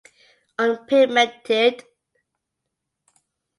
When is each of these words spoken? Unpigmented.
Unpigmented. 0.63 1.77